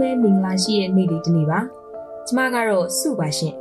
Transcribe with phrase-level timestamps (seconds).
[0.00, 1.60] ပဲမင်္ဂလာရှိတဲ့နေ့လေးတစ်နေ့ပါ
[2.26, 3.54] ကျမကတော့စုပါရှင်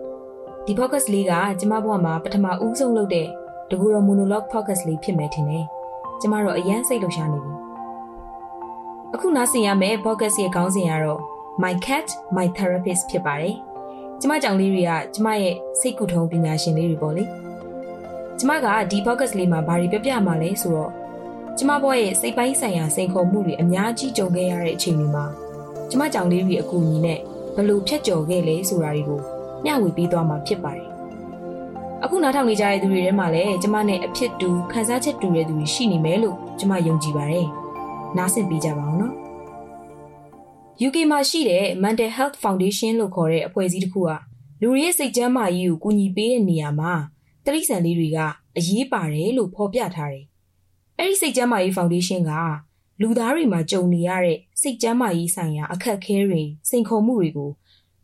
[0.66, 3.28] ဒီ podcast လေးကကျမဘဝမှာပထမဦးဆုံးလုပ်တဲ့
[3.70, 5.66] တကူတော် monologue podcast လေးဖြစ်မယ်ထင်တယ်
[6.22, 7.54] ကျမတော့အရန်စိတ်လှုပ်ရှားနေပြီ
[9.14, 11.20] အခုနားဆင်ရမယ့် podcast ရဲ့ခေါင်းစဉ်ကတော့
[11.64, 13.56] My Cat My Therapist ဖြစ်ပါတယ်
[14.20, 17.24] ကျမကြောင့်လေးတွေကကျမရဲ့စိတ်ကူထုံးပညာရှင်လေးတွေပေါ့လေ
[18.40, 20.92] ကျမကဒီ podcast လေးမှာဘာတွေပြောပြမှာလဲဆိုတော့
[21.58, 25.26] ကျမဘဝရဲ့စိတ်ပိုင်းဆိုင်ရာစိန်ခေါ်မှုတွေအများကြီးကြုံခဲ့ရတဲ့အချိန်တွေမှာ
[25.90, 27.20] ကျမကြောင့်လေးတွေအကူအညီနဲ့
[27.56, 29.20] ဘလို့ဖြတ်ကျော်ခဲ့လဲဆိုတာတွေကို
[29.64, 30.88] မျှဝေပေးသွားမှာဖြစ်ပါတယ်
[32.04, 37.48] အခုနားထောင်နေကြတဲ့သူတွေထဲမှာလည်းကျမနဲ့အဖြစ်တူခံစားချက်တူတဲ့သူတွေရှိနေမယ်လို့ကျမယုံကြည်ပါတယ်
[38.18, 39.16] နားဆင်ပေးကြပါအောင်နော်
[40.88, 44.10] UK မှာရှိတဲ့ Mental Health Foundation လို့ခေါ်တဲ့အဖွဲ့အစည်းတစ်ခုက
[44.62, 46.94] လူတွေရဲ့စိတ်ကျန်းမာရေးကိုကူညီပေးတဲ့နေရာမှာ
[47.46, 48.18] တရိษံလေးတွေက
[48.58, 50.26] အရေးပါတယ်လို့ဖော်ပြထားတယ်။
[50.98, 52.32] အဲ့ဒီစိတ်ကျန်းမာရေး Foundation က
[53.02, 57.52] လူသားတွေမှာကြုံနေရတဲ့စိတ်ကျန်းမာရေးဆိုင်ရာအခက်အခဲတွေစိန်ခေါ်မှုတွေကို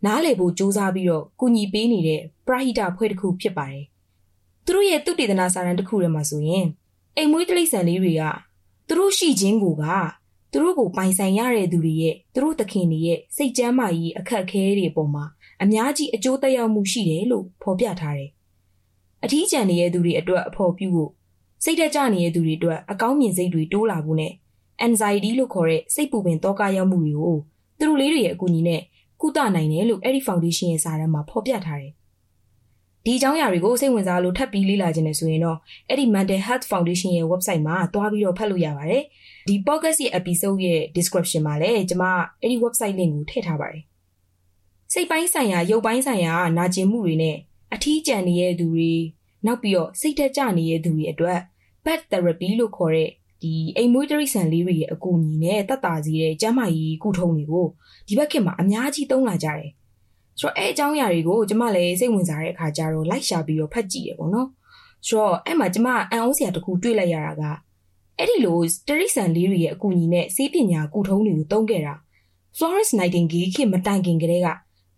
[0.05, 3.85] နားလည်ဖို့စ조사ပြီးတော့ကူညီပေးနေတဲ့ပရဟိတဖွဲ့တစ်ခုဖြစ်ပါတယ်။
[4.65, 6.65] သူတို့ရဲ့သူတေသနာစာတမ်းတစ်ခုထဲမှာဆိုရင်
[7.17, 8.23] အိမ်မွေးတိရစ္ဆာန်လေးတွေက
[8.87, 9.83] သူတို့ရှိခြင်းကိုက
[10.51, 15.23] သူတို့ကိုပိုင်ဆိုင်ရတဲ့သူတွေရဲ့သူတို့သခင်တွေရဲ့စိတ်ကျန်းမာရေးအခက်အခဲတွေပေါ်မှာ
[15.63, 18.29] အများကြီးအကျိုးသက်ရောက်မှုရှိတယ်လို့ဖော်ပြထားတယ်။
[19.23, 21.11] အထီးကျန်နေတဲ့သူတွေအတွက်အဖို့ပြုဖို့
[21.63, 24.33] စိတ်တက်ကြနေတဲ့သူတွေအတွက်အကောင်းမြင်စိတ်တွေတိုးလာဖို့နဲ့
[24.85, 27.37] anxiety လို့ခေါ်တဲ့စိတ်ပူပင်သောကရောက်မှုတွေကို
[27.79, 28.81] သူတို့လေးတွေရဲ့အကူအညီနဲ့
[29.21, 31.93] ကုသနိုင်တယ်လို့အဲ့ဒီ foundation ရဲ့စာတမ်းမှာဖော်ပြထားတယ်။
[33.05, 35.57] ဒီအကြောင်းအရာတွေကိုစိတ်ဝင်စားလို့ထပ်ပြီးလေ့လာခြင်းနဲ့ဆိုရင်တော့
[35.89, 39.03] အဲ့ဒီ Mental Health Foundation ရဲ့ website မှာတွားပြီးတော့ဖတ်လို့ရပါတယ်။
[39.47, 42.05] ဒီ podcast ရဲ့ episode ရဲ့ description မှာလည်းကျွန်မ
[42.41, 43.83] အဲ့ဒီ website link ကိုထည့်ထားပါတယ်။
[44.93, 47.37] စိတ်ပိုင်းဆိုင်ရာရုပ်ပိုင်းဆိုင်ရာနာကျင်မှုတွေနဲ့
[47.73, 48.93] အထီးကျန်နေတဲ့သူတွေ
[49.45, 51.39] နောက်ပြီးတော့စိတ်သက်ကြနေတဲ့သူတွေအတွက်
[51.85, 53.09] pet therapy လို့ခေါ်တဲ့
[53.45, 57.67] ဒီအိမ်မွေးတရိษံလေးတွေရဲ့အကူအညီနဲ့တက်တာစီတဲ့ကျန်းမာရေးကုထုံးတွေကို
[58.07, 59.71] ဒီဘက်ခေတ်မှာအများကြီးသုံးလာကြတယ်။
[60.39, 64.47] ဆိုတော့အဲအကြောင်းအရာတွေကိုကျမလည်းစိတ်ဝင်စားတဲ့အခါကျတော့လိုက်ရှာပြီးတော့ဖတ်ကြည့်ရပေါ့နော်။
[65.07, 67.43] ဆိုတော့အဲ့မှာကျမအန်အိုးစရာတစ်ခုတွေ့လိုက်ရတာက
[68.19, 71.93] အဲ့ဒီလိုတရိษံလေးတွေရဲ့အကူအညီနဲ့စေးပညာကုထုံးတွေကိုသုံးခဲ့တာ
[72.57, 74.49] Florence Nightingale ခေတ်မတိုင်ခင်ကတည်းက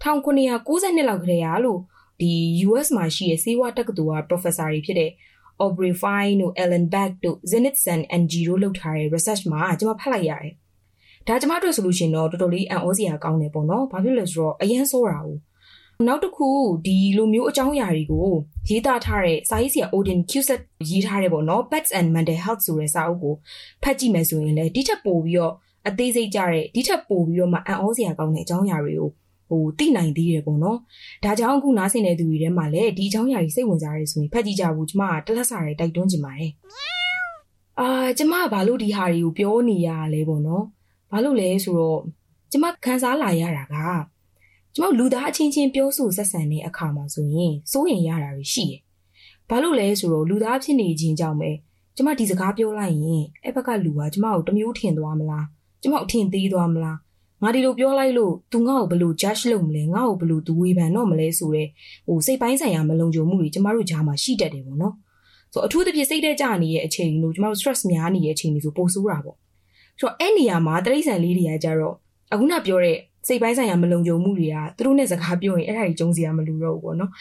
[0.04, 1.80] 1992လောက်ကတည်းကလို့
[2.20, 2.32] ဒီ
[2.68, 5.12] US မှာရှိတဲ့ဆေးဝါးတက္ကသိုလ်က professor တွေဖြစ်တဲ့
[5.64, 10.54] Aubrey Fine တို့ Ellen Back တို့ Zenith Sun NG တို့လုပ်ထားတဲ့ research မှာကျွန်မဖတ်လိုက်ရတယ်။
[11.28, 15.40] ဒါကျွန်မတို့ဆိုလို့ရှိရင်တော့တော်တော်လေးအံ့ဩစရာကောင်းတယ်ပေါ့နော်။ဘာဖြစ်လဲဆိုတော့အရင်ဆိုးတာဘူး။
[16.08, 16.50] နောက်တစ်ခု
[16.86, 18.30] ဒီလိုမျိုးအကြောင်းအရာတွေကို
[18.70, 23.36] ရေးသားထားတဲ့စာရေးဆရာ Odin Cusack ရေးထားတယ်ပေါ့နော်။ Pets and Mental Health ဆိုတဲ့စာအုပ်ကို
[23.84, 25.54] ဖတ်ကြည့်မယ်ဆိုရင်လည်းဒီထက်ပိုပြီးတော့
[25.88, 29.10] အသေးစိတ်ကြတဲ့ဒီထက်ပိုပြီးတော့မှအံ့ဩစရာကောင်းတဲ့အကြောင်းအရာတွေကို
[29.50, 30.78] ဟိုသိနိုင်သေးတယ်ပေါ့နော်
[31.24, 36.52] ဒါကြောင့်အခုနားဆင်တဲ့သူတွေထဲမှာလည်းဒီအကြောင်းအရာတွေစိတ်ဝင်စားရဲဆိုရင်ဖတ်ကြည့်ကြဘူးကျမကတလက်စာတွေတိုက်တွန်းချင်ပါတယ်
[37.80, 40.64] အာကျမကဘာလို့ဒီဟာတွေကိုပြောနေရလဲပေါ့နော်
[41.12, 42.02] ဘာလို့လဲဆိုတော့
[42.52, 43.76] ကျမခန်းစားလာရတာက
[44.74, 48.80] ကျမလူသားအချင်းချင်းပြောဆိုဆက်ဆံတဲ့အခါမှာဆိုရင်စိုးရင်ရတာတွေရှိတယ်
[49.50, 51.52] ဘာလို့လဲဆိုတော့လူသားဖြစ်နေခြင်းကြောင့်ပဲ
[51.96, 55.46] ကျမဒီစကားပြောလိုက်ရင်အဲ့ဘက်ကလူကကျမကိုတမျိုးထင်သွားမလား
[55.82, 56.98] ကျမကိုထင်သေးသွားမလား
[57.43, 61.69] ငါဒီလိုပြောလိုက်လို့ तू ငါ့ကိုဘယ်လို judge လုပ်မလဲငါ့ကိုဘယ်လို तू ဝေဖန်တော့မလဲဆိုတော့
[62.07, 64.95] ဟိုစိတ်ပိုင်းဆိုင်ရာမလုံခြုံမှုတွေကျမတို့ကြားမှာရှိတတ်တယ်ပေါ့နော်
[65.53, 69.37] ဆိုအထူးသဖြင့်စိတ်ထဲကြနေတဲ့အချိန်တို့ကျမတို့ stress များနေတဲ့အချိန်တွေဆိုပိုဆိုးတာပေါ့
[69.99, 71.95] ဆိုတော့အဲ့နေရာမှာတရိษံလေးတွေကကြတော့
[72.33, 77.12] အခုနပြောတဲ့ စိတ်ပိုင်းဆိုင်ရာမလုံခြုံမှုတွေကသူတို့နဲ့စကားပြောရင်အဲ့ဒါကြီးကျုံစရာမလိုတော့ဘူးပေါ့နော်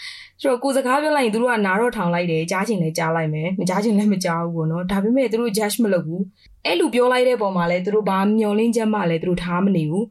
[0.41, 6.23] ဆိုတော့ကိုစကားပြောလိုက်ရင်သူတို့ကနားတော့ထောင်လိုက်တယ်ကြားချင်လဲကြားလိုက်မယ်မကြားချင်လည်းမကြားဘူးပေါ့နော်ဒါပေမဲ့သူတို့ judge မလုပ်ဘူး
[6.65, 10.07] အဲ့လိုပြောလိုက်တဲ့ပုံမှာလဲသူတို့ဘာမျောလင်းချက်မှလည်းသူတို့ထားမနေဘူး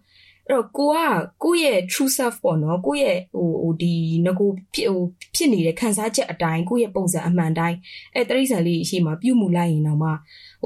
[0.48, 0.98] အဲ့တော့ကိုက
[1.44, 3.94] ကိုယ့်ရဲ့ true self ပေါ့နော်ကိုယ့်ရဲ့ဟိုဟိုဒီ
[4.26, 5.06] ငကိုဖြစ်ဟို
[5.36, 7.78] ဖြစ်နေတဲ့ခံစားချက်အတိုင်းကိုယ့်ရဲ့ပုံစံအမှန်တိုင်း
[8.16, 10.10] အဲတရိษံလေးအရှိမပြုတ်မှုလိုက်ရင်တော့မှ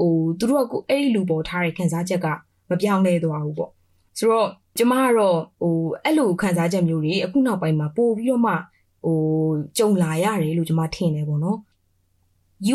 [0.00, 2.26] ဟိုသူတို့ကကိုအဲ့ဒီလူပေါ်ထားတဲ့ခံစားချက်က
[2.70, 3.70] မပြောင်းလဲသွားဘူးပေါ့
[4.18, 4.48] ဆိုတော့
[4.78, 8.52] ကျမကတော့ဟိုအဲ့လိုခံစားချက်မျိုးတွေအခုနောက်ပိုင်းမှာပို့ပြီးတော့မှ
[9.04, 9.18] ဟို
[9.78, 11.58] ကြုံလာရတယ်လို့ကျမထင်တယ်ပေါ့နော်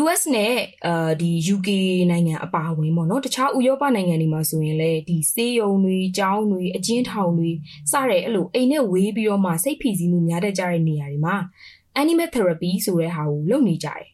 [0.00, 0.54] US နဲ့
[0.86, 1.68] အာဒီ UK
[2.10, 7.50] နိုင်ငံအပါအဝင်ပေါ့နော်တခြားဥရောပနိုင်ငံတွေမှာဆိုရင်လည်းဒီစေးရုံတွေကျောင်းတွေအကျဉ်းထောင်တွေ
[7.92, 11.36] စတဲ့အဲ့လိုအိမ်နဲ့ဝေးပြီးတော့မှစိတ်ဖိစီးမှုများတတ်ကြတဲ့နေရာတွေမှာ
[12.00, 14.06] animal therapy ဆိုတဲ့ဟာကိုလုပ်နေကြတယ်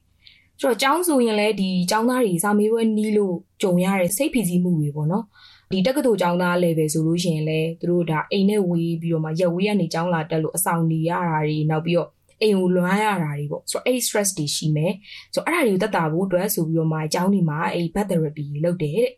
[0.60, 5.24] ဆိုတော့ကျောင်းဆိုရင်လည်းဒီကျောင်းသားတွေစာမေးပွဲနီးလို့ကြုံရတဲ့စိတ်ဖိစီးမှုတွေပေါ့နော်
[5.72, 12.08] ဒီတက္ကသိုလ်ကျောင်းသား level ဆိုလို့ရှိရင်လည်းသူတို့ဒါအိမ်နဲ့ဝေးပြီးတော့မှရက်ဝေးကနေကျောင်းလာတက်လို့အဆောင်နေရတာတွေနောက်ပြီးတော့
[12.40, 14.92] အိမ်ကိုလွမ်းရတာတွေပေါ့ဆိုတော့အဲ့ stress တွေရှိမယ်
[15.34, 19.10] ဆိုတော့အဲ့ဒါတွေကိုတက်တာဖို့အတွက်ဆိုပြီးတော့မှအကြောင်းဒီမှာအဲ့ bath therapy လုပ်တယ်တဲ့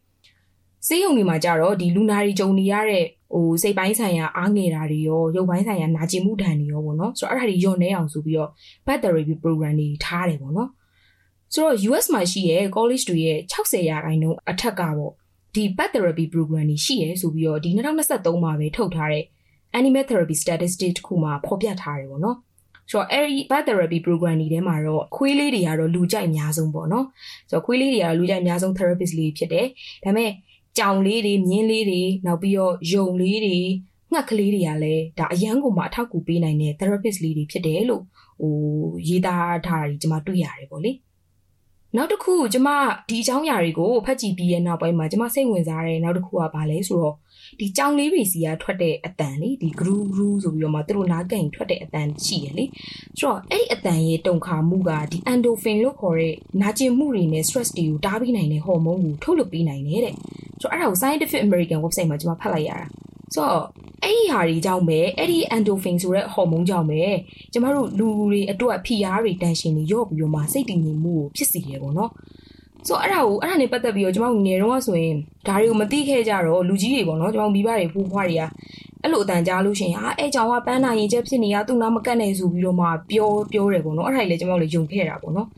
[0.86, 3.04] စေးရုံတွေမှာကြတော့ဒီလူနာတွေကြုံနေရတဲ့
[3.34, 8.50] ဟိုစိတ်ပိုင်းဆိုင်ရာအားငယ်တာတွေရောရုပ်ပိုင်းဆိုင်ရာနာကျင်မှုဒဏ်တွေရောပေါ့နော်ဆိုတော့အဲ့ဒါတွေညော့နေအောင်ဆိုပြီးတော့
[8.86, 10.70] bath therapy program တွေထားတယ်ပေါ့နော်
[11.54, 15.12] ဆိုတော့ US မှာရှိရဲ့ college တွေရဲ့60ရာခိုင်နှုန်းအထက်ကပေါ့
[15.54, 19.24] ဒီ pet therapy program ကြီးရှိရဲဆိုပြီးတော့ဒီ2023မှာပဲထုတ်ထားတဲ့
[19.78, 22.36] animal therapy statistics တခုမှာဖော်ပြထားတယ်ပေါ့နော်
[22.90, 27.06] ဆိုတော့အဲဒီ pet therapy program တွေထဲမှာတော့ခွေးလေးတွေကတော့လူကြိုက်အများဆုံးပေါ့နော်
[27.50, 29.66] ဆိုတော့ခွေးလေးတွေကတော့လူကြိုက်အများဆုံး therapist လေးဖြစ်တယ်
[30.04, 30.30] ဒါပေမဲ့
[30.78, 33.58] ကြောင်လေးတွေမြင်းလေးတွေနောက်ပြီးတော့ယုံလေးတွေ
[34.12, 38.02] ငှက်ကလေးတွေကလည်းဒါအရန်ကိုမှအထောက်အကူပေးနိုင်တဲ့ therapist လေးတွေဖြစ်တယ်လို့
[38.40, 38.52] ဟို
[39.08, 40.92] ရေးသားထားတာကြီးကျွန်မတွေ့ရတယ်ပေါ့လေ
[41.96, 42.68] နောက်တစ်ခုကျမ
[43.08, 47.14] ဒီအကြောင်းအရာတွေကိုဖတ်ကြည့်ပြီးရဲ့နောက်ပိုင်းမှာကျမစိတ်ဝင်စားတဲ့နောက်တစ်ခုကဘာလဲဆိုတော့
[47.60, 52.64] ဒီကြောင်လေးတွေစီကထွက်တဲ့အတန်လေဒီ gru gru ဆိုပြီးတော့မှသူတို့နားကန်ထွက်တဲ့အတန်ရှိရလေ
[53.18, 60.14] ဆိုတော့အဲ့ဒီအတန်ရဲ့တုန်ခါမှုကဒီ endorphin လို့ခေါ်တဲ့နာကျင်မှုတွေနဲ့ stress တွေကိုတားပြီးနိုင်တဲ့ဟော်မုန်းကိုထုတ်လွှတ်ပေးနိုင်တယ်တဲ့
[60.60, 62.86] ဆိုတော့အဲ့ဒါကို Scientific American website မှာကျမဖတ်လိုက်ရတာ
[63.34, 63.64] ဆိုတော့
[64.02, 67.02] အဲ့ဒီဟာတွေကြောင့်ပဲအဲ့ဒီ endorphin ဆိုတဲ့ဟော်မုန်းကြောင့်ပဲ
[67.52, 72.10] ကျမတို့လူတွေအတွက်ဖိအားတွေတန်ရှင်တွေရော့ပြီးတော့မှစိတ်တည်ငြိမ်မှုကိုဖြစ်စေရပေါ့နော်
[72.88, 75.16] ဆိုတော့အဲ့ဒါကိုအဲ့ဒါနဲ့ပတ်သက်ပြီးတော့ကျွန်မငယ်တော့ဆိုရင်
[75.46, 78.42] ဒါတွေကိုမသိခဲ့ကြတော့လူကြီးတွေပေါ့နော်ကျွန်မမိဘတွေဖိုးဖွားတွေက
[79.04, 85.52] အဲ့လိုအတန်ကြားလို့ရှိရင်ဟာအဲ့ကြောင်ကပန်းနာရင်ချက်ဖြစ်နေရသူ့နာမကတ်နေဆိုပြီးတော့မှပြောပြောတယ်ပေါ့နော်အဲ့ဒါကြီးလည်းကျွန်မတို့လည်းယုံခဲ့တာပေါ့နော်ဒါ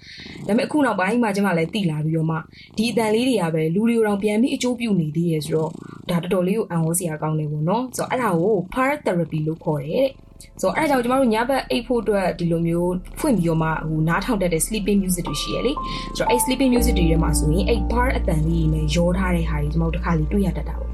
[0.46, 2.36] ပေမဲ့အခုနောက်ပိုင်းမှာကျွန်မလည်းသိလာပြီးတော့မှ
[2.76, 5.70] ဒီအတန်လေးတွေကပဲလူတွေတော့ပြန်ပြီးအကျိုးပြုနေသေးရဲ့ဆိုတော့
[6.10, 10.10] ဒါတော်တော်လေးကိုအံ့ဩစရာကောင်းတယ်ပေါ့နော်ဆိုတော့အဲ့ဒါကို parrot therapy လို့ခေါ်တယ်တဲ့
[10.60, 15.72] ဆိုတော့အဲ့ဒါကြောင့်ကျမတို့ညဘက်အိပ်ဖို့အတွက်ဒီလိုမျိုးဖွင့်ပြီးတော့မှဟိုနားထောင်တတ်တဲ့ sleeping music တွေရှိရလေ
[16.16, 20.90] ဆိုတော့အဲ့ sleeping music တွေထဲမှာဆိုရင်အဲ့ bar အတန်လေးနဲ့ရောထားတဲ့ဟာတွေကျမတို့တစ်ခါလေးတွေ့ရတတ်တာပေါ့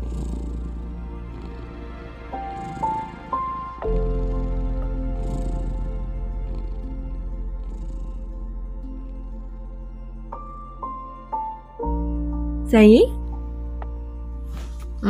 [12.75, 13.01] ဇန်ရီ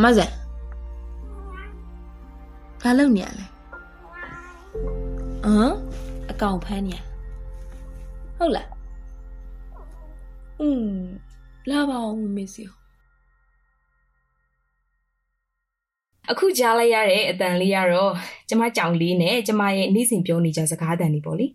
[0.02, 0.32] မဇန်
[2.82, 3.46] ဘာလုပ်နေရလဲ
[5.44, 5.72] အမ်
[6.30, 7.00] အကောင်ဖမ်းနေရ
[8.36, 8.68] ဟုတ်လား
[10.60, 10.92] อืม
[11.70, 12.64] လာပါအောင်မမေစီ
[16.30, 18.12] အခုကြားလိုက်ရတဲ့အတန်လေးကတော့
[18.48, 21.46] ကျမကြောင်လေးနဲ့ကျမရဲ့နေ့စဉ်ပြောနေကြစကားတန်တွေပေါ့လေ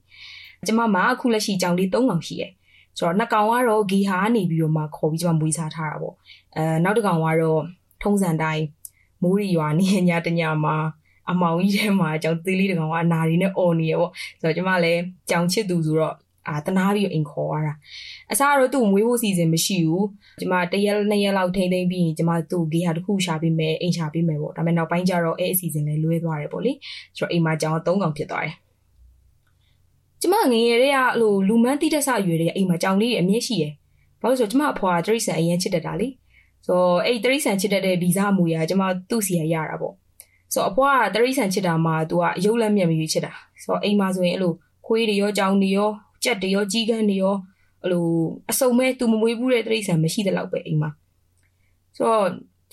[0.67, 2.51] ကျမမှာအခုလက်ရှိကြောင်လေး၃ကောင်ရှိရဲ့
[2.97, 6.15] ဆိုတော့နှစ်ကောင်ကတော့ဂီဟာနေပြီးတော့မှခေါ်ပြီးကျမမွေးစားထားတာပေါ့
[6.55, 7.61] အဲနောက်တစ်ကောင်ကတော့
[8.03, 8.63] ထုံးစံတိုင်း
[9.23, 10.75] မိုးရီရွာနေညတညမှာ
[11.31, 14.11] အမောင်ကြီးထဲမှာကြောင်သေးလေးတကောင်ကအနာရီနဲ့អော်နေရပေါ့
[14.41, 16.15] ဆိုတော့ကျမလည်းကြောင်ချစ်သူဆိုတော့
[16.49, 17.73] အာတနာပြီးအိမ်ခေါ်ရတာ
[18.31, 20.07] အစားတော့သူ့မွေးဖို့စီစဉ်မရှိဘူး
[20.39, 26.71] ကျမတရက်နှစ်ရက်လောက်ထိမ့်သိမ့်ပြီးရင်ကျမသူ့ဂေဟာတစ်ခုရှာပေးမယ်အိမ်ရှာပေးမယ်ပေါ့ဒါပေမဲ့နောက်ပိုင်းကျတော့အဲ့အစီအစဉ်လည်းလွဲသွားတယ်ပေါ့လေ
[27.17, 28.55] ဆိုတော့အိမ်မှာကြောင်သုံးကောင်ဖြစ်သွားတယ်
[30.20, 33.72] ကျမငငယ်တွေကအဲ့လိုလူမန်းတိတက်ဆရွယ်တွေကအိမ်မှာကြောင်လေးအမြင့်ရှိရယ်
[34.20, 36.08] ဘာလို့ဆိုကျမအဖွာတရိษံအရင်ချစ်တတ်တာလေ
[36.66, 39.94] ဆိုတော့အဲ့တရိษံချစ်တတ်တဲ့ဗီဇအမူအရာကျမသူ့စီရရတာပေါ့
[40.52, 43.32] ဆိုတော့အဖွာကတရိษံချစ်တာမှာ तू ကအယုတ်လက်မြက်မယူချစ်တာ
[43.62, 44.52] ဆိုတော့အိမ်မှာဆိုရင်အဲ့လို
[44.86, 45.90] ခွေးတွေရောကြောင်တွေရော
[46.24, 47.36] ကြက်တွေရောကြီးကန်းတွေရော
[47.82, 48.06] အဲ့လို
[48.50, 50.90] အစုံမဲ့သူမမွေးဘူးတဲ့တရိษံမရှိတဲ့လောက်ပဲအိမ်မှာ
[51.96, 52.26] ဆိုတော့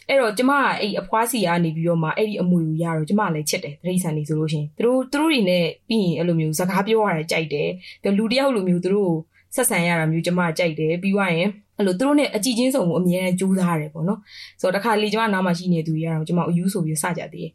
[0.09, 7.69] အဲ့တော့ကျမကအဲ့အဖွားစီကနေပြီးတော့မှအဲ့ဒီအမွေကိုရတော့ကျမလည်းချစ်တယ်တရိษံနေဆိုလို့ရှင်သူတို့သူတို့တွေနဲ့ပြီးရင်အဲ့လိုမျိုးစကားပြောရတာကြိုက်တယ်
[8.03, 9.15] ပြီးလူတယောက်လိုမျိုးသူတို့
[9.55, 11.49] ဆက်ဆံရတာမျိုးကျမကြိုက်တယ်ပြီးွားရင်
[11.79, 14.21] အဲ့လိုသူတို့နဲ့အကြည့်ချင်းစုံကိုအမြဲတမ်းကြိုးစားရတယ်ပေါ့နော်
[14.61, 17.53] ဆိုတော့တခါလေကျမနားမှာရှိနေသူကြီးကတော့ကျမအယူဆိုပြီးစကြသေးတယ်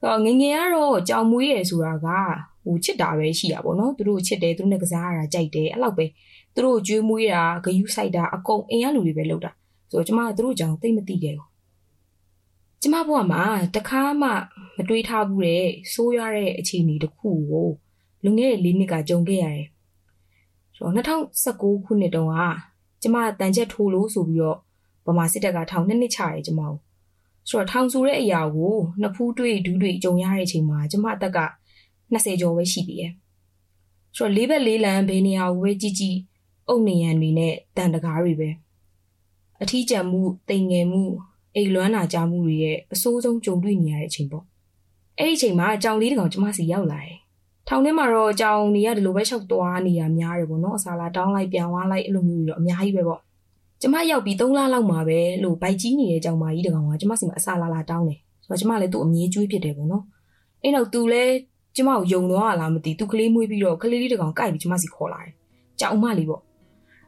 [0.00, 2.06] ဆိုတော့ငငယ်ကတော့ကြောင်မွေးရယ်ဆိုတာက
[2.64, 6.06] ဟိုချစ်တာပဲရှိတာပေါ့နော်သူတို့ချစ်တယ်သူတို့နဲ့ကစားရတာကြိုက်တယ်အဲ့လောက်ပဲ
[6.54, 9.50] သူတို့ကျွေးမွေးတာဂယုစိုက်တာအကုန်အင်ရလူတွေပဲလုပ်တာ
[9.90, 11.53] ဆိုတော့ကျမကသူတို့ကြောင်သိမသိခဲ့ဘူး
[12.86, 13.44] ကျမဘဝမှာ
[13.76, 14.28] တခါမှ
[14.76, 17.68] မတွေးထားဘူးတဲ့ဆိုးရတဲ့အခြေအနေတစ်ခုကို
[18.24, 19.66] လူငယ်လေးနှစ်ကကြုံခဲ့ရတယ်
[20.76, 22.38] ဆိုတော့2019ခုနှစ်တုန်းက
[23.02, 24.58] ကျမတန်ချက်ထိုးလို့ဆိုပြီးတော့
[25.06, 26.74] ဗမာစစ်တပ်ကထောင်နှစ်နှစ်ချရဲကျမကို
[27.48, 31.40] ဆိုတော့ထောင်ဆိုတဲ့အရာကိုနှစ်ဖူးတွေ့ဒူးတွေ့ကြုံရတဲ့အချိန်မှာကျမအသက်က
[32.12, 33.12] 20ကျော်ပဲရှိသေးတယ်
[34.16, 36.18] ဆိုတော့လေးဘက်လေးလံဘယ်နေရာကိုပဲကြည့်ကြည့်
[36.68, 38.50] အုတ်နေရန်တွေနဲ့တန်တကားတွေပဲ
[39.62, 41.04] အထီးကျန်မှုတိမ်ငယ်မှု
[41.56, 44.44] အိမ်လွမ်းနာကြမှုတွေရဲ့အဆိုးဆုံးကြုံတွေ့နေရတဲ့အချိန်ပေါ့
[45.18, 47.18] အဲ့ဒီအချိန်မှာအကြောင်လေးတကောင်ကျမစီရောက်လာတယ်
[47.68, 53.20] ထောင်ထဲမှာတော့အကြောင်နေရဒီလိုပဲလျှောက်သွားနေရများတယ်ပေါ့နော်အစာလာတောင်းလိုက်ပြန်သွားလိုက်အဲ့လိုမျိုးတွေတော့အများကြီးပဲပေါ့
[53.80, 60.04] ကျမရောက်ပြီး3လလောက်မှာပဲလို့ဘိုက်ကြီးနေတဲ့ကြောင်မကြီးတကောင်ကကျမစီမှာအစာလာလာတောင်းတယ်ဆိုတော့ကျမလည်းသူ့အမြဲကျွေးဖြစ်တယ်ပေါ့နော်
[60.62, 61.34] အဲ့တော့သူလည်း
[61.76, 65.32] ကျမကိုယုံသွားလားမသိသူကလေးမွေးပြီးတော့ကလေးလေးတကောင်ကိုက်ပြီးကျမစီခေါ်လာတယ်
[65.80, 66.42] ကြောင်မလေးပေါ့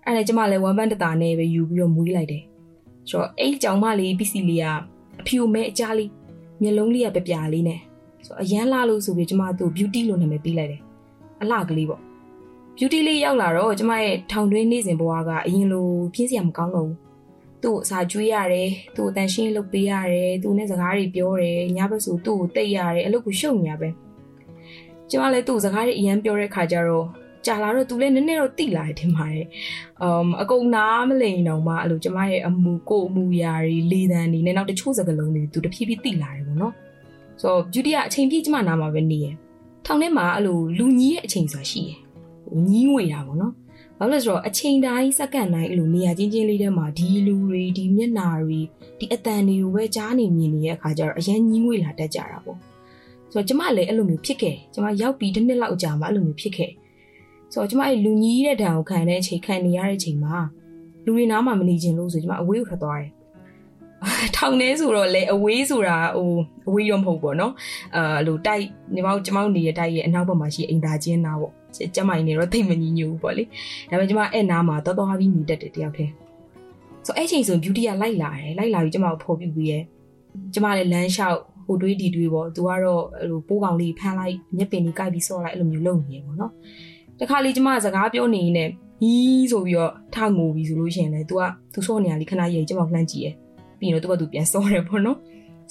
[0.05, 2.43] အဲ့ဒါကျမလည်းဝမ်ပန်းတတာနဲ့ပဲယူပြီးတော့မွေးလိုက်တယ်
[3.11, 4.67] ဆိုတော့အဲ့ကြောင်မလေးပစ္စည်းလေးက
[5.21, 6.11] အဖြူမဲအကြားလေး
[6.63, 7.81] မျက်လုံးလေးကပြပြလေးနဲ့
[8.27, 10.83] ဆိုအရန်လာလို့ဆိုပြီးကျမသူ့ beauty လို့နာမည်ပေးလိုက်တယ်
[11.43, 12.03] အလှကလေးပေါ့
[12.77, 16.97] beauty လေးရောက်လာတော့ကျမရဲ့ထောင်တွင်းနေစဉ်ဘဝကအရင်လိုပြင်းစရာမကောင်းတော့ဘူး
[17.63, 23.89] သူ့အစာကျွေးရတယ်သူ့အတန်ရှင်းလုပ်ပေးရတယ်သူနဲ့စကားတွေပြောတယ်ညဘက်ဆိုသူ့ကိုတိတ်ရတယ်အလုပ်ကိုရှုပ်နေရပဲ
[25.11, 27.07] ကျမလည်းသူ့စကားတွေအရန်ပြောတဲ့ခါကျတော့
[27.47, 29.47] ကြာလာတော့သူလည်းနည်းနည်းတော့တိလာတယ်ထင်ပါတယ်။
[30.03, 36.73] အမ်အကုန်နားမလိန်တော့မှအဲ့လိုကျမရဲ့အမူကိုအမူအရာတွေလေသံတွေနဲ့နောက်တချို့စကားလုံးတွေသူတဖြည်းဖြည်းတိလာတယ်ပေါ့နော်။
[37.41, 39.27] ဆိုတော့ beauty ကအချိန်ပြည့်ကျမနာမှာပဲနေရ။
[39.87, 41.99] ထောင်ထဲမှာအဲ့လိုလူကြီးရဲ့အချိန်ဆိုတာရှိတယ်။
[42.47, 43.53] ဟိုညီးငွေတာပေါ့နော်။
[43.99, 48.61] ဘာလို့လဲဆိုတော့အချိန်တိုင်းစက္ကန့်တိုင်းအဲ့လိုနေရာချင်းချင်းလေးထဲမှာဒီလူတွေဒီမျက်နာတွေ
[48.99, 52.59] ဒီအတန်တွေကိုပဲကြားနေမြင်နေတဲ့အခါကျတော့အရင်ညီးငွေလာတတ်ကြတာပေါ့။
[53.33, 56.71] ဆိုတော့ကျမလည်းအဲ့လိုမျိုးဖြစ်ခဲ့။ကျမရောက်ပြီးတစ်နှစ်လောက်ကြာမှအဲ့လိုမျိုးဖြစ်ခဲ့။
[57.53, 60.37] ဆိုတော့ကျမအဲ့လူကြီးတဲ့တံကိုခံတဲ့အချိန်ခံနေရတဲ့အချိန်မှာ
[61.05, 63.11] လူတွေနားမှာမနေချင်လို့ဆိုကျမအဝေးကိုထွက်သွားတယ်။
[64.37, 66.31] ထောင်ထဲဆိုတော့လေအဝေးဆိုတာဟို
[66.69, 67.53] အဝေးတော့မဟုတ်ပေါ့နော်။
[67.97, 68.63] အာလို့တိုက်
[68.95, 71.53] ညီမကျမတို့နေတဲ့တိုက်ရဲ့အနောက်ဘက်မှာရှိအိမ်သာချင်းနာပေါ့။
[71.95, 73.45] ကျမကြီးနေတော့သိမငြညူဘူးပေါ့လေ။
[73.91, 76.11] ဒါပေမဲ့ကျမအဲ့နားမှာတော်တော်ပြီးနေတတ်တယ်တယောက်တည်း။
[77.07, 79.79] ဆိုအဲ့ချိန်ဆို beauty ကလိုက်လာတယ်။လိုက်လာပြီးကျမကိုဖော်ပြပြီးရဲ။
[80.55, 86.53] ကျမလည်းလမ်းလျှောက်ဟိုတွေးဒီတွေးပေါ့။ तू ကတော့အဲ့လိုပိုးကောင်လေးဖမ်းလိုက်မျက်ပင်ကြီးကိုက်ပြီးဆော့လိုက်အဲ့လိုမျိုးလုပ်နေရပေါ့နော်။
[87.21, 88.73] တခါလေကျမစကားပြောနေရင်လည်း
[89.11, 89.13] ဤ
[89.51, 91.43] ဆိုပြီးတော့ထငိုပြီဆိုလို့ရှိရင်လည်း तू က
[91.73, 93.35] သူစောနေရလေးခဏရည်ကျမလှမ်းကြည့်ရယ်
[93.79, 95.19] ပြီးရင်တော့ तू ကသူပြန်စောတယ်ပေါ့နော်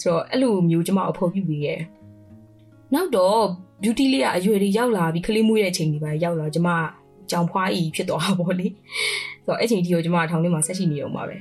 [0.02, 1.80] ဆိုတော့အဲ့လိုမျိုးကျမအဖို့ပြုပြီးရယ်
[2.94, 3.42] နောက်တော့
[3.82, 6.70] beauty လေးကအရွယ်တွေရောက်လာပြီးခလေးမွေးတဲ့ချိန်တွေပါရောက်လာကျမ
[7.32, 8.68] ကြောင်ဖွားဤဖြစ်သွားတာပေါ့လေ
[9.46, 11.36] ဆိုတော့အဲ့ချိန်ဒီကိုကျမထောင်ထဲမှာဆက်ရှိနေအောင်ပါပဲ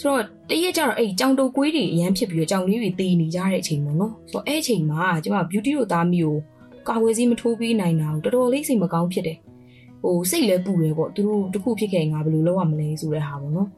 [0.00, 6.38] ဆိုတော့တရက်ကျတော့အဲ့ကြောင်တုပ်ကွေးတွေအရန်ဖြစ်ပြီးတော့ကြောင်လေးတွေတေးနေကြတဲ့အချိန်ပေါ့နော်ဆိုတော့အဲ့ချိန်မှာကျမ beauty တို့သားမျိုး
[6.88, 9.38] ကာဝယ်စီးမထိုးပေးနိုင်တာကိုတော်တော်လေးစိတ်မကောင်းဖြစ်တယ်
[10.02, 13.68] ဟိုစိတ်လည်းပူတယ်ပေါ့သူတို့တခုဖြစ်ခဲ့ငါဘယ်လိုလုပ်ရမလဲဆိုတဲ့ဟာပေါ့နော်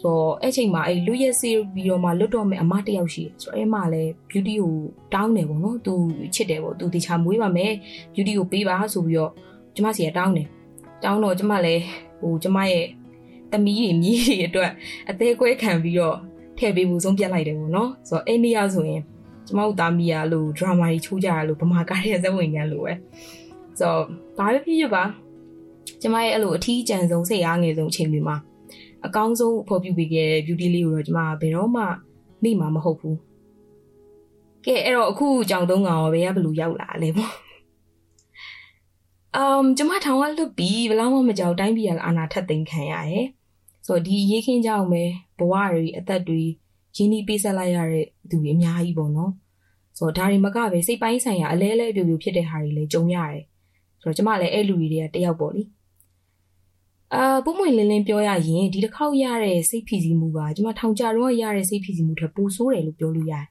[0.00, 4.72] ဆိုတော့အဲ့ချိန်မှာအဲ့လူရက်စီပြီးတော့မှလွတ်တော့မယ်အမတယောက်ရှိတယ်ဆိုတော့အဲ့မှလည်း beauty ကို
[5.14, 5.94] တောင်းတယ်ပေါ့နော်သူ
[6.34, 7.72] ချစ်တယ်ပေါ့သူတခြားမွေးပါမယ်
[8.14, 9.30] beauty ကိုပေးပါဆိုပြီးတော့
[9.74, 10.46] ကျမစီကတောင်းတယ်
[11.04, 11.82] တောင်းတော့ကျမလည်း
[12.20, 12.86] ဟိုကျမရဲ့
[13.52, 14.70] သမီးတွေမြေးတွေအတွက်
[15.10, 16.16] အသေးကွဲခံပြီးတော့
[16.58, 19.02] ထည့်ပေးဖို့ဆုံးပြတ်လိုက်တယ်ပေါ့နော်ဆိုတော့အဲ့နေရာဆိုရင်
[19.46, 22.94] ကျမတို့သားမီးရလို့ drama ကြီးချိုးကြရလို့ဗမာကားရဲ့ဇဝင်ကန်လို့ပဲ
[23.78, 24.02] ဆိုတော့
[24.38, 25.04] ဘာပဲဖြစ်ဖြစ်ပါ
[26.02, 28.36] ကျမရဲ့အဲ့လိုအထီးကျန်ဆုံးစိတ်အားငယ်ဆုံးအချိန်တွေမှာ
[29.06, 31.82] အကောင်းဆုံးဖော်ပြပေးခဲ့တဲ့ beauty လေးကိုတော့ကျမဘယ်တော့မှ
[32.42, 33.18] မိမှာမဟုတ်ဘူး
[34.64, 37.32] ကဲအဲ့တော့အခုကြောင်သုံးကောင်ရောဘယ်ကဘလူရောက်လာလဲပေါ့
[39.36, 43.26] အမ်ကျမထောင်ကလွတ်ပြီးဘလောက်မှမကြောက်တိုင်းပြည်ကအာနာထက်သိမ်းခံရတယ်
[43.86, 45.02] ဆိုတော့ဒီရေးခင်းကြောင်ပဲ
[45.38, 46.42] ဘဝတွေအသက်တွေ
[46.96, 49.32] ရင်းနှီးပေးဆက်လိုက်ရတဲ့သူတွေအများကြီးပေါ့နော်
[49.98, 53.42] ဆိုတော့ဒါတွေမကပဲစိတ်ပိုင်းဆိုင်ရာအလဲလဲပြူပြူဖြစ်တဲ့ဟာတွေလည်းကြုံရတယ်
[54.02, 55.62] ဆိုတော့ကျမလည်းအဲ့လူတွေကတယောက်ပေါ့လေ
[57.14, 63.46] အာပုံမွင်လင်းလင်းပြောရရင်ဒီတစ်ခေါက်ရတဲ့စိတ်ဖိစီးမှုကကျမထောင်ကြတော့ရတဲ့စိတ်ဖိစီးမှုထက်ပိုဆိုးတယ်လို့ပြောလို့ရတယ်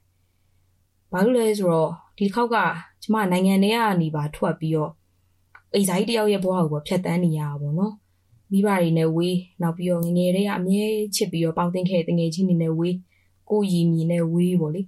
[1.12, 2.56] ဘာလို့လဲဆိုတော့ဒီတစ်ခေါက်က
[3.02, 4.90] ကျမနိုင်ငံထဲကနေပါထွက်ပြီးတော့
[5.74, 7.92] အိမ်ဆိုင်တယောက်ရဲ့ဘဝကိုပေါ့ဖြတ်တန်းနေရတာပေါ့နော်
[8.52, 10.84] မိဘတွေနဲ့ဝေးနောက်ပြီးတော့ငငယ်တွေကအမြဲ
[11.16, 12.94] ချစ်ပြီးတော့ပေါင်းတင်ခဲ့တဲ့ငယ်ချင်းတွေနဲ့ဝေး
[13.50, 14.82] ကိုရည်မြင်နဲ့ဝေးပေါ့လေ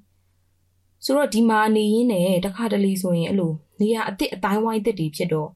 [1.04, 5.48] ဆိုတော့ဒီမှာနေရင်းနဲ့တခါတလေဆိုရင်အဲ့လိုနေရအစ်စ်အတိုင်းဝိုင်းအစ်စ်တွေဖြစ်တော့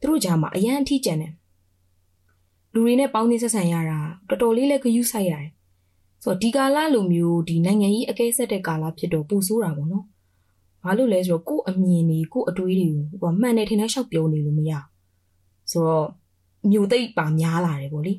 [0.00, 1.32] သူတို့ကြားမှာအရန်အထီးကျန်တယ်
[2.72, 5.50] လူတွေနဲ့ပေါင်းသင်းဆက်ဆံရတာတော်တော်လေးလည်းဂရုစိုက်ရတယ်
[6.22, 10.04] ဆိုတော့ဒီကာလလိုမျိုးဒီနိုင်ငံကြီးအကဲဆက်တဲ့ကာလဖြစ်တော့ပူဆိုးတာပေါ့နော်
[10.82, 14.72] ဘာလို့လဲဆိုတော့ကို့အမြင်တွေကို့အတွေးတွေကိုဟိုမှန်တယ်ထင်တဲ့ရှောက်ပြောနေလို့မရ
[15.70, 16.08] ဆိုတော့
[16.70, 18.14] မြို့သိပ်ပါများလာတယ်ပေါ့လေ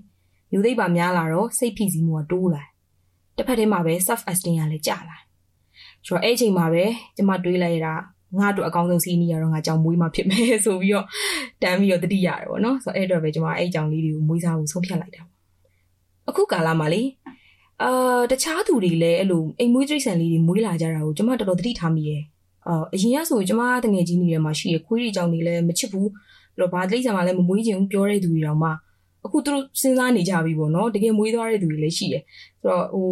[0.52, 2.71] မြို့သိပ်ပါများလာတော့စိတ်ဖိစီးမှုကတိုးလာတ
[3.40, 5.18] စ်ဖက်တည်းမှာပဲ self esteem ကလည်းကျလာ
[6.06, 6.84] ဆိုတော့အဲ့အချိန်မှာပဲ
[7.16, 7.94] ကျမတွေးလိုက်ရတာ
[8.40, 11.06] ငါတို့အကောင်းဆုံးစီးနီးရတော့ငါကြောင်မွေးမှဖြစ်မယ်ဆိုပြီးတော့
[11.64, 15.24] တန်းပြီးတော့တတိရတယ်ပေါ့နော်ဆိုတော့အဲ့တော့ပဲကျမအဲ့ကြောင်လေးတွေကိုမွေးစားဖို့ဆုံးဖြတ်လိုက်တာ
[16.30, 17.02] အခုကာလမှာလေ
[17.84, 22.22] အာတခြားသူတွေလည်းအဲ့လိုအိမ်မွေးတိရစ္ဆာန်လေးတွေမွေးလာကြတာကိုကျမတော်တော်တတိထားမိရဲ့
[22.68, 26.10] အာအရင်ကဆိုကျမတငယ်ချင်းတွေထဲမှာရှိရခွေးတွေကြောင်တွေလည်းမချစ်ဘူး
[26.56, 28.70] ပြီးတော့ဘာတိရစ္ဆာန်မှလည်းမမွေးချင်ဘူးပြောတဲ့သူတွေတောင်မှ
[29.25, 32.24] အခုသူတို့စဉ်းစားနေကြပြီပေါ့နော်တကယ်မွေးသွားတဲ့သူတွေလည်းရှိတယ်
[32.62, 33.08] ဆိုတော့ဟို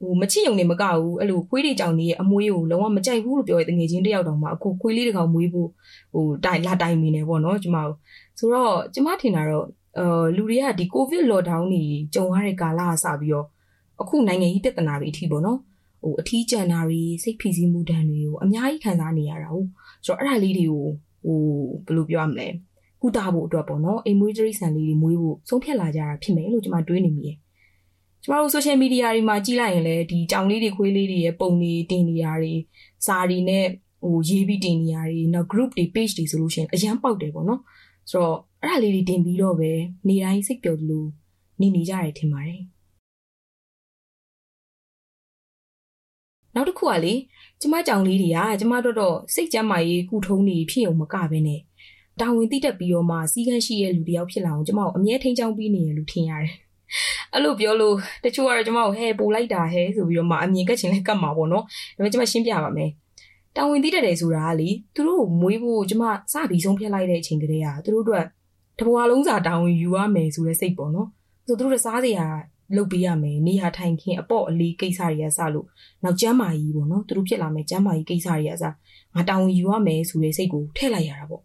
[0.00, 5.68] ဟိုမချစ်ယုံနေမကဘူးအဲ့လိုခွေးတွေကြောင်နေရဲ့အမွေးကိုလုံးဝမကြိုက်ဘူးလို့ပြောတဲ့တငယ်ချင်းတယောက်တောင်မှအခုခွေးလေးတစ်ကောင်မွေးဖို့
[6.14, 7.96] ဟိုတိုင်လာတိုင်နေတယ်ပေါ့နော်ကျမတို့
[8.38, 9.66] ဆိုတော့ကျမထင်တာတော့
[9.98, 11.82] အာလူတွေကဒီကိုဗစ်လော့ဒေါင်းတွေ
[12.14, 13.46] ကြုံရတဲ့ကာလကစပြီးတော့
[14.00, 15.58] အခုနိုင်ငံကြီးပြဿနာတွေအထိပေါ့နော်
[16.02, 19.68] ဟိုအထီးကျန်တာတွေစိတ်ဖိစီးမှုဒဏ်တွေကိုအများကြီးခံစားနေရတာဟုတ်
[20.04, 20.84] ဆိုတော့အဲ့ဒါလေးတွေကို
[21.24, 21.38] ဟို
[21.86, 22.46] ဘယ်လိုပြောရမလဲ
[23.04, 27.36] ကုသဖို့အတွက်ပေါ့နော်အိမ်မွေးကြိဆန်လေးတွေမွေးဖို့ဆုံးဖြတ်လာကြတာဖြစ်မယ်လို့ကျွန်မတွေးနေမိတယ်
[28.22, 32.54] ကျမတို့ social media တွေမှာကြည့်လိုက်ရင်လည်းဒီကြောင်လေးတွေခွေးလေးတွေရဲ့ပုံတွေတင်နေရတွေ
[33.06, 33.66] စာတွေနဲ့
[34.02, 37.60] ဟိုရေးပြီးတင်နေရတွေနောက် group တွေ page တွေဆိုလို့ရှိရင်အရန်ပေါက်တယ်ပေါ့နော်
[38.10, 39.70] ဆိုတော့အဲ့ဒါလေးတွေတင်ပြီးတော့ပဲ
[40.08, 41.08] နေတိုင်းစိတ်ပျော်လို့
[41.60, 42.62] နေနေကြရတယ်ထင်ပါတယ်
[46.54, 47.14] နောက်တစ်ခုကလေ
[47.60, 51.60] ကျမကြောင်လေးတွေကကျမတို့တော့စိတ်ကြမ်းမာရေးကုထုံးနေဖြစ်ုံမကဘဲနဲ့
[52.20, 56.52] တာဝန်သိတတ်ပြီးတော့မှစီးကန်းရှိရဲ့လူတယောက်ဖြစ်လာအောင်ကျမတို့အမြဲထိန်းချောင်းပြီးနေရလို့ထင်ရတယ်။
[57.32, 61.64] အဲ့လိုပြောလို့တချို့ကတော့ကျမတို့ဟဲပိုလိုက်တာဟဲဆိုပြီးတော့မှအမြင်ကက်ချင်လဲကတ်မှာပေါ့နော်။
[61.96, 62.90] ဒါပေမဲ့ကျမရှင်းပြပါမယ်။
[63.56, 68.24] တာဝန်သိတတ်တယ်ဆိုတာကလေသူတို့ကိုမွေးဖို့ကျမစပြီးဆုံးဖြတ်လိုက်တဲ့အချိန်ကလေးကသူတို့အတွက်
[68.78, 71.08] တဘွားလုံးစာတောင်းဝင်ယူရမယ်ဆိုတဲ့စိတ်ပေါ့နော်
[71.46, 72.26] ဆိုသူတို့စားစရာ
[72.76, 75.66] လုပ်ပေးရမယ်နေရာထိုင်ခင်းအပေါ့အလေးကိစ္စတွေကစလို့
[76.04, 78.64] နောက်ကျမ်းမာကြီးပေါ့နော်သူတို့ဖြစ်လာမယ်ကျမ်းမာကြီးကိစ္စတွေကစ
[79.14, 81.42] ငါတောင်းဝင်ယူရမယ်ဆိုတဲ့စိတ်ကိုထည့်လိုက်ရတာပေါ့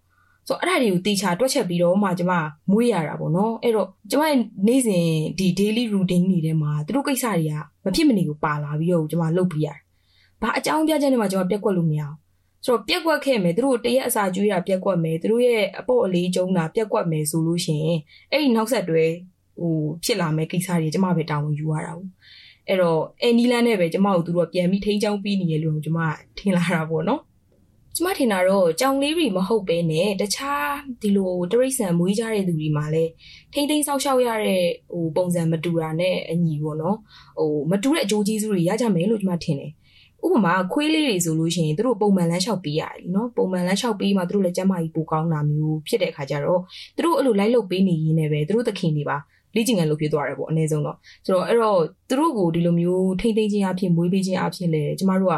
[0.49, 2.33] ဆိုတော့အဲ့ဒါတွေကိုတေချာတွက်ချက်ပြီးတော့မှကျမ
[2.71, 4.37] မွေးရတာပေါ့နော်အဲ့တော့ကျမရဲ့
[4.67, 5.05] နေ့စဉ်
[5.39, 7.53] ဒီ daily routine တွေထဲမှာသူတို့ကိစ္စတွေက
[7.83, 9.77] မဖြစ်မနေကိုပါလာပြီးတော့ကျမလုပ်ပြရတယ်။
[10.41, 12.15] ဘာအကြောင်းပြချက်နဲ့မှကျမပြက်ကွက်လို့မရအောင်။
[12.65, 17.99] ဆိုတော့ပြက်ကွက်ခဲ့မယ်သူတို့တရက်အစာကျွေးတာပြက်ကွက်မယ်သူတို့ရဲ့အပေါ့အလေးကျုံတာပြက်ကွက်မယ်ဆိုလို့ရှိရင်
[18.31, 19.03] အဲ့ဒီနောက်ဆက်တွဲ
[19.59, 22.09] ဟိုဖြစ်လာမယ့်ကိစ္စတွေကျမပဲတာဝန်ယူရတာဘူး။
[22.67, 25.99] အဲ့တော့အဲနီလန်းနဲ့ပဲကျမကိုသူတို့ကပြန်ပြီးထိန်းချောင်းပြီးနေရလို့ကျမ
[26.37, 27.21] ထင်လာတာပေါ့နော်။
[27.99, 30.69] ကျမထင်တာတော့ကြောင်လေးတွေမဟုတ်ပဲနဲ့တခြား
[31.01, 33.11] ဒီလိုတရိတ်ဆန်မွေးကြတဲ့သူတွေမှာလည်း
[33.53, 34.63] ထိမ့်သိမ်းဆောက်ရှောက်ရတဲ့
[34.93, 36.97] ဟိုပုံစံမတူတာနဲ့အညီပေါ့နော်
[37.39, 39.71] ဟိုမတူတဲ့အကျိုးကျေးဇူးတွေရကြမယ်လို့ကျမထင်တယ်
[40.25, 46.61] ဥပမာခွေးလေးတွေဆိုလို့ရှိရင်သူတို့ပုံမှန်လမ်းလျှောက်ပေးရတယ်နော်ပုံမှန်လမ်းလျှောက်ပေးမှသူတို့လည်းကျမ်းမာကြီးပိုကောင်းတာမျိုးဖြစ်တဲ့အခါကျတော့
[46.95, 49.17] သူတို့အဲ့လိုလိုက်လုပ်ပေးနေရင်းနဲ့ပဲသူတို့သခင်တွေပါ
[49.55, 51.79] လေ့ကျင့်ခန်းလုပ်ဖြစ်သွားတယ်ပေါ့အနည်းဆုံးတော့ဆိုတော့အဲ့တော့
[52.09, 55.35] သူတို့ကိုဒီလိုမျိုးထိမ့်သိမ်းခြင်းအဖြစ်မွေးပေးခြင်းအဖြစ်လေကျမတို့က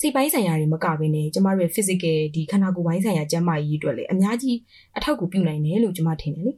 [0.00, 4.56] စိတ်ပိုင်းဆိုင်ရာတွေမကဘဲနဲ့ကျမတို့ရဲ့ physical ဒီခန္ဓာကိုယ်ပိုင်းဆိုင်ရာကျန်းမာရေးအတွက်လည်းအများကြီး
[4.96, 6.52] အထောက်အကူပြုနိုင်တယ်လို့ကျမထင်တယ်လေ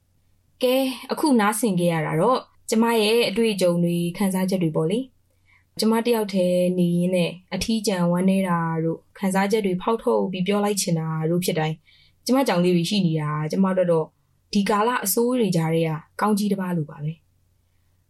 [0.62, 0.76] ။ကဲ
[1.12, 2.38] အခုနားဆင်ကြရတာတော့
[2.70, 4.98] ကျမရဲ့အတွေ့အကြုံတွေခံစားချက်တွေပေါ့လေ။
[5.80, 11.76] ကျမတယောက်တည်းနေရင်းနဲ့အထီးကျန်ဝမ်းနေတာတို့ခံစားချက်တွေဖောက်ထုတ်ပြီးပြောလိုက်ချင်တာတို့ဖြစ်တိုင်း
[12.26, 14.06] ကျမကြောင်လေးတွေရှိနေတာကျမတို့တော့
[14.52, 15.90] ဒီကာလအစိုးရတွေကြားတွေက
[16.20, 17.12] ကောင်းကြီးတစ်ပါးလိုပါပဲ။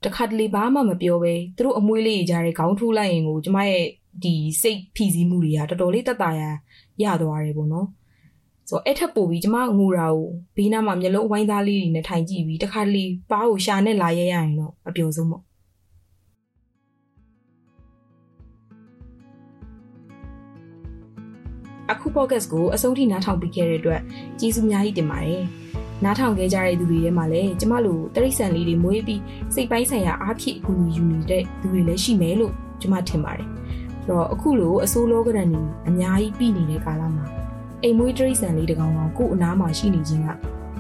[0.04, 3.85] တခါတလေဘာမှမပြောပဲသူတို့အမွှေးလေးကြားတွေခေါင်းထိုးလိုက်ရင်ကိုကျမရဲ့
[4.25, 6.42] ဒီစိတ်ဖိစီးမှုတွေကတော်တော်လေးတက်တာရ
[7.02, 7.87] ရသွားတယ်ပေါ့နော်
[8.68, 15.42] ဆိုတော့အဲ့ထက်ပိုပြီးကျမငိုတာကိုဘေးနားမှာမျက်လုံးအဝိုင်းသားလေးတွေနဲ့ထိုင်ကြည့်ပြီးတခါတလေပါးကိုရှာနဲ့လာရရရင်တော့အပျော်ဆုံးပေါ့
[21.90, 24.00] အခု podcast ကိုအဆုံးထိနားထောင်ပြီးခဲ့တဲ့အတွက်
[24.38, 25.44] ကျေးဇူးအများကြီးတင်ပါတယ်
[26.04, 29.22] နားထောင်ခဲ့ကြတဲ့သူတွေထဲမှာလည်းကျမတို့တရိษံလေးတွေမွေးပြီး
[29.54, 33.58] စိတ်ပိုင်းဆိုင်ရာအားဖြည့်အကူအညီယူနေတဲ့သူတွေလည်းရှိမယ်လို့ကျမထင်ပါတယ်
[34.09, 37.27] ဆိုတော့အခုလိုအစိုးလောကရန်ကြီးအများကြီးပြည်နေတဲ့ကာလမှာ
[37.83, 40.31] အိမ်မွေးတရိษံလေးတကောင်ကောင်ကို့အနားမှာရှိနေခြင်းက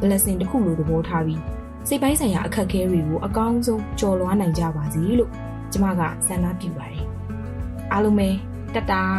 [0.00, 1.40] blessing တစ်ခုလိုသဘောထားပြီး
[1.88, 5.30] စိတ်ပိုင်းဆိုင်ရာအခက်အခဲတွေကိုအကောင်းဆုံးကျော်လွှားနိုင်ကြပါစေလို့
[5.72, 7.04] ကျမကဆန္ဒပြုပါတယ်
[7.92, 8.28] အားလုံးပဲ
[8.74, 9.18] တတား